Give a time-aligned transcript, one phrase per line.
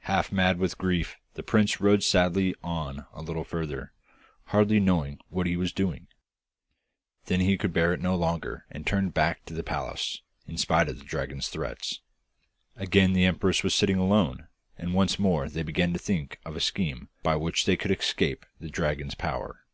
[0.00, 3.94] Half mad with grief, the prince rode sadly on a little further,
[4.48, 6.06] hardly knowing what he was doing.
[7.24, 10.90] Then he could bear it no longer and turned back to the palace, in spite
[10.90, 12.02] of the dragon's threats.
[12.76, 16.60] Again the empress was sitting alone, and once more they began to think of a
[16.60, 19.64] scheme by which they could escape the dragon's power.